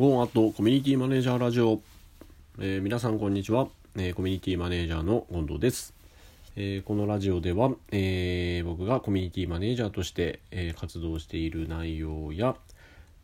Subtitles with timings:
[0.00, 1.82] ゴーアットコミュニティマネージャーラジオ、
[2.58, 3.68] えー皆さんこんにちは、
[3.98, 5.92] えーコミュニティマネージャーの権藤です、
[6.56, 12.56] えーこのラジオでは、えー僕がコミュニティマネージャーとして、えー活動している内容や、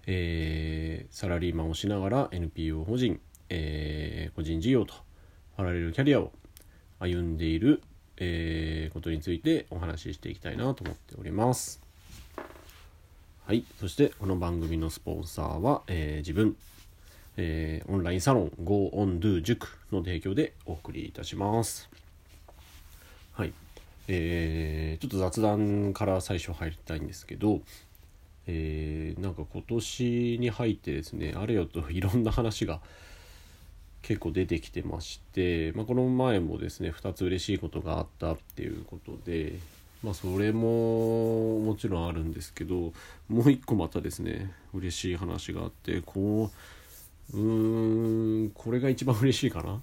[0.06, 4.92] えーサラリーマンをしながら NPO 法人、えー個人事業と
[5.56, 6.30] パラレルキャリアを
[6.98, 7.80] 歩んでいる、
[8.18, 11.85] えーことについてお話ししていきたいなと思っております。
[13.46, 13.64] はい。
[13.78, 16.56] そして、この番組のスポンサーは、えー自分、
[17.36, 21.88] えーオンラインサロン GoOnDo 塾の提供でお送りいたします。
[23.34, 23.52] はい。
[24.08, 27.60] えーちょっと雑談から最初入りたいんですけど、
[28.48, 32.80] えーなんか今年に入ってですね、あれよといろんな話が
[34.02, 39.52] 結構出てきてまして、まあ、この前もですね2つ嬉しいことがあったっていうことで、
[40.04, 42.92] まあ、それももちろんあるんですけど
[43.28, 46.50] もう一個またですね嬉しい話があってこ
[47.32, 49.74] ううーんこれが一番嬉しいかな？
[49.74, 49.78] っ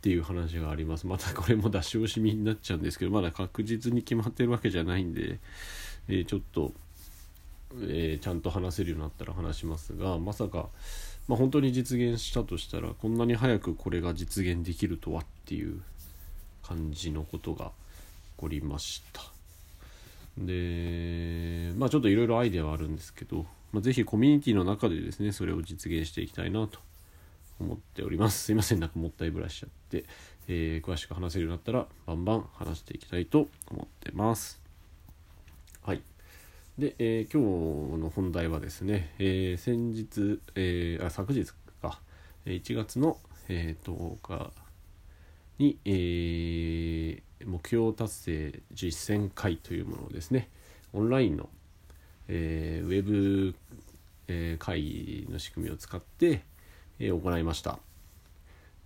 [0.00, 1.06] ていう話があります。
[1.06, 5.38] またこれも出し惜しみになっちゃうんですけどまだ確実に決まってるわけじゃないんで、
[6.08, 6.72] えーちょっと、
[7.82, 10.68] えーちゃんと話せるようになったら話しますがまさか、
[11.26, 15.80] まあ、本当に実現したとしたらこんなに早くこれが実現できるとはっていう
[16.62, 17.70] 感じのことが起
[18.36, 19.33] こりました。
[20.36, 26.78] でまあちょっといろいろアイデアはあるんですけど、まあ、ぜひコミュニティの中でですねそれを実現していきたいなと
[27.60, 28.44] 思っております。
[28.44, 30.04] すいませんなんかもったいぶらしちゃって、
[30.48, 34.60] えー詳しく話せるようになったらバンバン話していきたいと思ってます。
[35.82, 36.02] はい。
[36.78, 41.44] で、えー今日の本題はですね、えー先日、えーあ昨日
[41.80, 42.00] か。
[42.46, 43.18] 1月の、
[43.48, 44.52] えー10日
[45.58, 50.48] に、えー目標達成実践会というものをですね
[50.92, 51.48] オンラインの、
[52.28, 53.54] えーウェブ、
[54.28, 56.42] えー会議の仕組みを使って、
[56.98, 57.78] えー行いました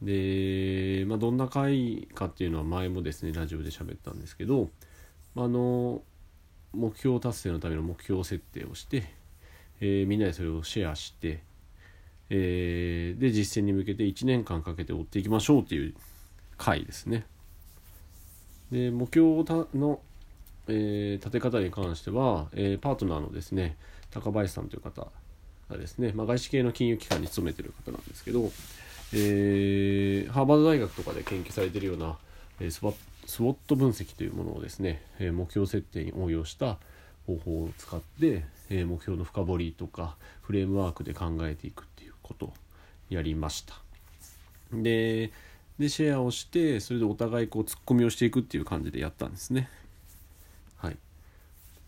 [0.02, 4.70] で、まあ、どんな会かっていうのは前もですねラジオで喋ったんですけど、
[5.34, 6.02] まあの
[6.72, 9.12] 目標達成のための目標設定をして、
[9.80, 11.40] えみんなでそれをシェアして、
[12.30, 15.94] えで実践に向けて1年間かけて追っていきましょうっていう
[16.56, 17.26] 回ですね。
[18.70, 20.00] で目標の、
[20.68, 23.76] えー立て方に関しては、えーパートナーのですね
[24.10, 25.06] 高林さんという方
[25.70, 28.50] がですね、まあ、外資系の金融機関に勤めてる方なんですけど、
[29.14, 32.16] えーハーバード大学とかで研究されているような、
[32.60, 32.92] えースワ
[33.26, 36.78] スウォット分析というものをですね、え目標設定に応用した
[37.26, 42.52] 方法を使って、え目標の深掘りとかフレームワークで考えていくっていうことを
[43.10, 43.74] やりました。
[44.72, 45.30] で
[45.78, 49.68] でシェアをしてそれでお互いこうツッコミをしていくっていう感じでやったんですね。
[50.76, 50.96] はい、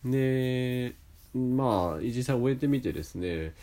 [0.04, 0.94] で
[1.34, 3.54] まあ実際終えてみてですね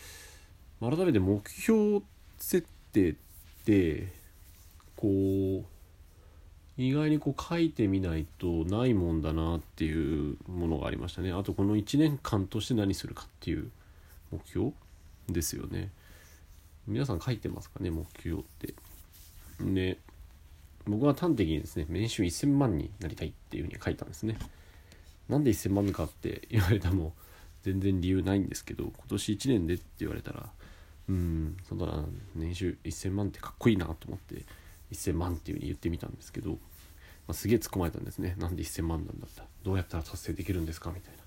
[0.80, 2.02] 改めて目標
[2.38, 3.14] 設定っ
[3.64, 4.12] て
[4.96, 5.64] こう
[6.76, 11.32] 意外にこう書いてみないとないもんだなっていうものがありましたね。
[11.32, 13.70] あとこの1年間として何するかっていう
[14.30, 14.70] 目標
[15.28, 15.90] ですよね。
[16.86, 18.74] 皆さん書いてますかね目標って。
[19.60, 19.98] で
[20.88, 24.38] 僕は端的にですね年収1000万になりたいっていうふうに書いたんですね。
[25.28, 27.14] なんで1000万かって言われたも
[27.62, 30.48] 全然理由ないんですけど今年1年でって言われたら
[31.08, 32.04] うんそうだな
[32.34, 34.44] 年収1000万ってかっこいいなと思って
[34.92, 36.56] 1000万っていうふうに言ってみたんですけど、ま
[37.28, 38.36] あ、すげえ突っ込まれたんですね。
[38.38, 39.44] なんで1000万なんだった？
[39.62, 40.90] どうやったら達成できるんですか？
[40.94, 41.17] みたいな。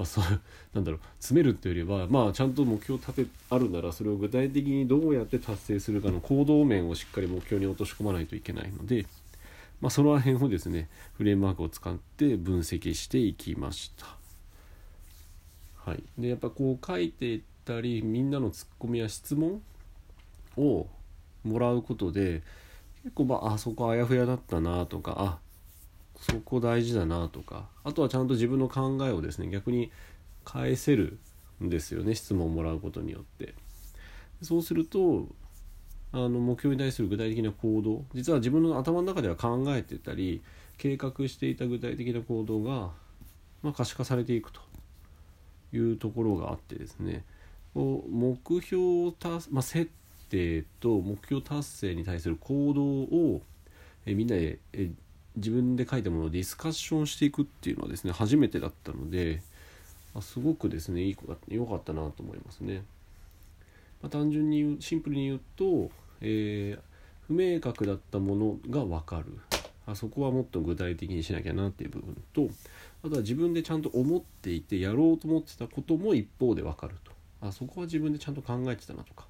[0.00, 0.24] まあそう
[0.72, 9.04] なんだろう詰めるっていうよりはまあちゃんと目標立てあるならそれを具体的にどうやって達成するかの行動面をしっかり目標に落とし込まないといけないので
[9.82, 10.88] まあその辺をですね
[11.18, 14.06] フレームワークを使って分析していきました。
[15.84, 16.02] はい。
[16.18, 19.60] でやっぱこう書いていったりみんなのツッコミや質問
[20.56, 20.86] を
[21.44, 22.42] もらうことで
[23.02, 25.38] 結構まああそこあやふやだったなとかあ
[26.20, 29.90] そこ大事だなとかあとはちゃんと自分の考えをですね逆に
[30.44, 31.18] 返せる
[31.62, 33.54] んですよね質問をもらうことによって。
[34.42, 35.26] そうすると
[36.12, 40.42] あの目標に対する具体的な行動実は自分の頭の中では考えてたり
[40.78, 42.90] 計画していた具体的な行動が、
[43.62, 44.60] まあ、可視化されていくと。
[45.72, 47.24] いうところがあってですね。
[47.74, 49.90] こう目標達、まあ、設
[50.28, 53.42] 定と目標達成に対する行動を
[54.06, 54.58] えみんなで
[55.40, 59.42] 自分で書いたものをディスカッションしていくっていうのはですね初めてだったので
[60.14, 62.82] あすごくですねいい子だ良かったなと思いますね。
[64.02, 65.90] まあ、単純に言うシンプルに言うと、
[66.20, 66.90] えー
[67.30, 69.38] 不明確だったものが分かる。
[69.86, 72.48] あそこはもっと具体的にしなきゃなっていう部分と
[73.04, 77.12] あとは自分でちゃんと思っていてやろうと思ってたことも一方で分かると。
[77.40, 79.26] あそこは自分でちゃんと考えてたなとか。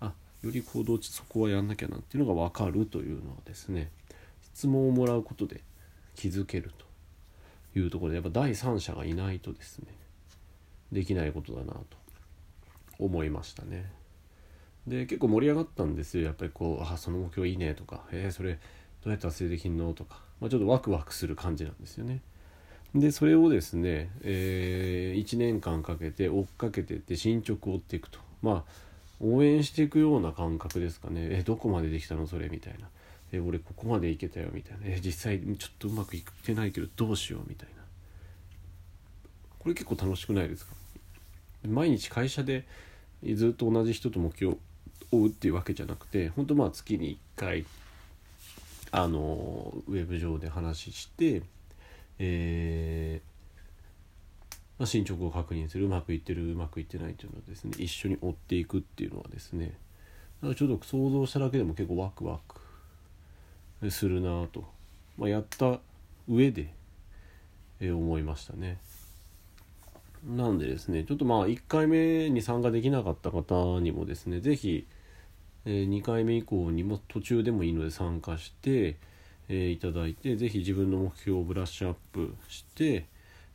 [0.00, 0.12] あ
[0.42, 3.90] より行動値そこはやんなきゃなっていうのが分かるというのはですね
[4.54, 5.60] 質問をもらうことで
[6.14, 6.72] 気づける
[7.74, 9.86] というところでやっぱ第三者がいないとですね
[10.90, 11.84] できないことだなと
[12.98, 13.90] 思いましたね。
[14.86, 18.58] で結構盛り上がったんですよやっぱりこう「あその目標いいね」とか「えー、それど
[19.06, 22.20] うやって達成できんの?」とか、まあ、ちょっとワクワクする感じなんですよね。
[22.94, 28.72] でそれをですね、えー、1年間かけて追っかけてって進捗を追っていくとまあ
[29.18, 32.90] 応援していくような感覚ですかねえどこまでできたのそれみたいな
[33.32, 34.80] え俺ここまでいけたよみたいな。
[34.84, 37.82] え実際ちょっとうまくいってないけどどうしようみたいな。
[39.58, 40.74] これ結構楽しくないですか？
[41.66, 42.64] 毎日会社で
[43.34, 44.58] ずっと同じ人と目標を
[45.12, 47.64] 追うっていうわけじゃなくて本当まあ月に1回
[48.90, 51.42] あのウェブ上で話して
[52.18, 59.66] えー、ま、進捗を確認するうまくいってるうまくいってないっていうのをですね一緒に追っていくっていうのはですね
[60.40, 62.60] だからちょっと想像しただけでも結構ワクワク
[63.90, 64.64] するなと、
[65.18, 65.80] まあ、やった
[66.28, 66.72] 上で、
[67.80, 68.78] えー、思いましたね。
[70.24, 74.86] なんでですねちょっとまあ1回目に参加できなかった方にもですね是非、
[75.64, 78.96] えー、2回目以降にも途中でもいいので参加して、
[79.48, 83.06] えいただいて是非自分の目標をブラッシュアップして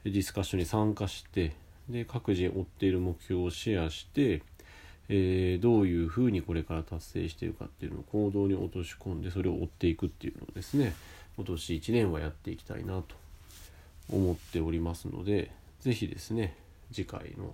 [0.03, 1.55] ディスカッションに参加して
[1.89, 4.41] で各自追っている目標をシェアして、
[5.09, 10.93] えー、どういうふうにこれから達成しているかっていうのを行動に落とし込んでそれを追っていくっていうのをですね
[11.37, 13.15] 今年1年はやっていきたいなと
[14.11, 15.51] 思っておりますので
[15.81, 16.55] 是非ですね
[16.91, 17.53] 次回の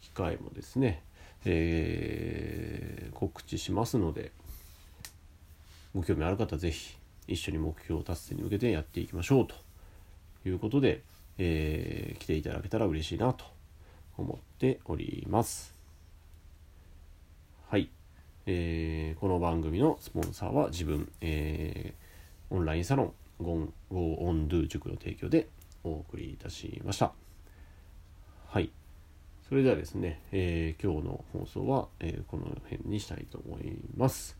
[0.00, 1.02] 機会もですね、
[1.44, 4.32] えー、告知しますので
[5.94, 6.96] ご興味ある方是非
[7.28, 9.54] 一緒に目標達成に向けてやっていきましょうと
[10.48, 11.02] いうことで、
[11.38, 13.44] えー、来ていただけたら嬉しいなと
[14.16, 15.81] 思っております。
[18.44, 25.48] えー、この番組のスポンサーは自分、えー、オンラインサロンゴンゴーオンドゥ塾の提供で
[25.84, 27.12] お送りいたしました。
[28.48, 28.70] はい。
[29.48, 34.36] それではですね、えー、今日の放送は、えー、この辺にしたいと思います。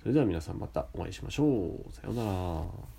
[0.00, 1.92] それでは皆さんまたお会いしましょう。
[1.92, 2.95] さようなら。